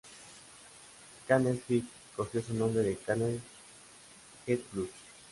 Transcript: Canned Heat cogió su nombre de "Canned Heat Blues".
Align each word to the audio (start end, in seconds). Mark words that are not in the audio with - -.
Canned 1.27 1.61
Heat 1.69 1.85
cogió 2.15 2.41
su 2.41 2.55
nombre 2.55 2.81
de 2.81 2.97
"Canned 2.97 3.39
Heat 4.47 4.59
Blues". 4.71 4.89